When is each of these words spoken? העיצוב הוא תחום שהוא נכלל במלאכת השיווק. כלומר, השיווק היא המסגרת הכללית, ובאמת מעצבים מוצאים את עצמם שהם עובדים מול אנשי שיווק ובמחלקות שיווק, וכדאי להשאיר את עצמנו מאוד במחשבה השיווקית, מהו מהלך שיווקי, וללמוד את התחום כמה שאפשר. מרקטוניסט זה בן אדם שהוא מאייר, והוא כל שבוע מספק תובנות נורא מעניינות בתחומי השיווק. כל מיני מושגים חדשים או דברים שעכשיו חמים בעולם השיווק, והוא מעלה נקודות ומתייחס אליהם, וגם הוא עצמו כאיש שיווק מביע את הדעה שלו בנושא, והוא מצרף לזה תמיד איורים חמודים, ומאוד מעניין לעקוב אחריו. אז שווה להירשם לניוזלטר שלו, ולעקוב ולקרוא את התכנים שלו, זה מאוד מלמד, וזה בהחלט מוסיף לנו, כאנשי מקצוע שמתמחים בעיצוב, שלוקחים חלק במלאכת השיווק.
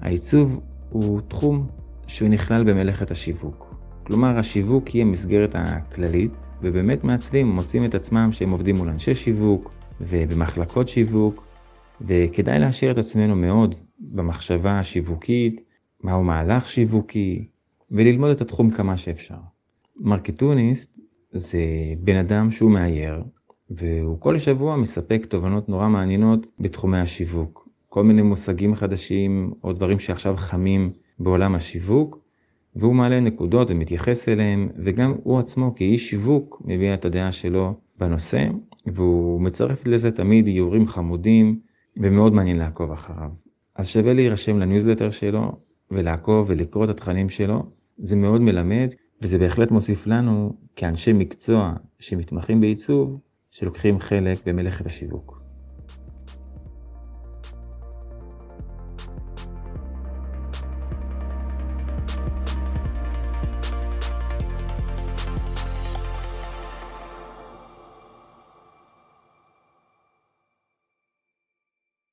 העיצוב 0.00 0.60
הוא 0.90 1.20
תחום 1.28 1.66
שהוא 2.06 2.28
נכלל 2.28 2.64
במלאכת 2.64 3.10
השיווק. 3.10 3.74
כלומר, 4.06 4.38
השיווק 4.38 4.88
היא 4.88 5.02
המסגרת 5.02 5.54
הכללית, 5.54 6.30
ובאמת 6.62 7.04
מעצבים 7.04 7.48
מוצאים 7.48 7.84
את 7.84 7.94
עצמם 7.94 8.28
שהם 8.32 8.50
עובדים 8.50 8.76
מול 8.76 8.88
אנשי 8.88 9.14
שיווק 9.14 9.72
ובמחלקות 10.00 10.88
שיווק, 10.88 11.46
וכדאי 12.00 12.58
להשאיר 12.58 12.90
את 12.90 12.98
עצמנו 12.98 13.36
מאוד 13.36 13.74
במחשבה 14.00 14.78
השיווקית, 14.78 15.62
מהו 16.02 16.24
מהלך 16.24 16.68
שיווקי, 16.68 17.48
וללמוד 17.90 18.30
את 18.30 18.40
התחום 18.40 18.70
כמה 18.70 18.96
שאפשר. 18.96 19.38
מרקטוניסט 19.96 21.00
זה 21.32 21.62
בן 21.98 22.16
אדם 22.16 22.50
שהוא 22.50 22.70
מאייר, 22.70 23.22
והוא 23.70 24.20
כל 24.20 24.38
שבוע 24.38 24.76
מספק 24.76 25.26
תובנות 25.26 25.68
נורא 25.68 25.88
מעניינות 25.88 26.50
בתחומי 26.60 26.98
השיווק. 26.98 27.67
כל 27.88 28.04
מיני 28.04 28.22
מושגים 28.22 28.74
חדשים 28.74 29.52
או 29.64 29.72
דברים 29.72 29.98
שעכשיו 29.98 30.34
חמים 30.36 30.90
בעולם 31.18 31.54
השיווק, 31.54 32.18
והוא 32.76 32.94
מעלה 32.94 33.20
נקודות 33.20 33.70
ומתייחס 33.70 34.28
אליהם, 34.28 34.68
וגם 34.84 35.14
הוא 35.22 35.38
עצמו 35.38 35.74
כאיש 35.74 36.10
שיווק 36.10 36.62
מביע 36.64 36.94
את 36.94 37.04
הדעה 37.04 37.32
שלו 37.32 37.74
בנושא, 37.98 38.48
והוא 38.86 39.40
מצרף 39.40 39.86
לזה 39.86 40.10
תמיד 40.10 40.46
איורים 40.46 40.86
חמודים, 40.86 41.60
ומאוד 41.96 42.32
מעניין 42.32 42.56
לעקוב 42.56 42.92
אחריו. 42.92 43.30
אז 43.74 43.88
שווה 43.88 44.12
להירשם 44.12 44.58
לניוזלטר 44.58 45.10
שלו, 45.10 45.52
ולעקוב 45.90 46.46
ולקרוא 46.48 46.84
את 46.84 46.88
התכנים 46.88 47.28
שלו, 47.28 47.62
זה 47.98 48.16
מאוד 48.16 48.40
מלמד, 48.40 48.88
וזה 49.22 49.38
בהחלט 49.38 49.70
מוסיף 49.70 50.06
לנו, 50.06 50.52
כאנשי 50.76 51.12
מקצוע 51.12 51.72
שמתמחים 52.00 52.60
בעיצוב, 52.60 53.18
שלוקחים 53.50 53.98
חלק 53.98 54.38
במלאכת 54.46 54.86
השיווק. 54.86 55.47